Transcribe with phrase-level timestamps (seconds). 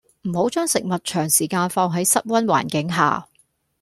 [0.23, 3.27] 唔好將食物長時間放喺室溫環境下